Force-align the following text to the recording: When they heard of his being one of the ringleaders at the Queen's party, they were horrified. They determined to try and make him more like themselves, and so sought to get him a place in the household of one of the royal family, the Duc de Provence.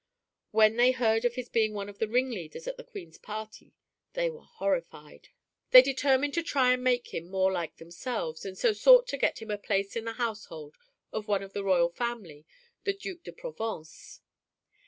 When 0.49 0.77
they 0.77 0.93
heard 0.93 1.25
of 1.25 1.35
his 1.35 1.47
being 1.47 1.73
one 1.75 1.87
of 1.87 1.99
the 1.99 2.07
ringleaders 2.07 2.67
at 2.67 2.75
the 2.75 2.83
Queen's 2.83 3.19
party, 3.19 3.75
they 4.13 4.31
were 4.31 4.41
horrified. 4.41 5.29
They 5.69 5.83
determined 5.83 6.33
to 6.33 6.41
try 6.41 6.73
and 6.73 6.83
make 6.83 7.13
him 7.13 7.29
more 7.29 7.51
like 7.51 7.75
themselves, 7.77 8.43
and 8.43 8.57
so 8.57 8.73
sought 8.73 9.05
to 9.09 9.17
get 9.17 9.43
him 9.43 9.51
a 9.51 9.59
place 9.59 9.95
in 9.95 10.05
the 10.05 10.13
household 10.13 10.75
of 11.11 11.27
one 11.27 11.43
of 11.43 11.53
the 11.53 11.63
royal 11.63 11.89
family, 11.89 12.47
the 12.83 12.93
Duc 12.93 13.21
de 13.21 13.31
Provence. 13.31 14.21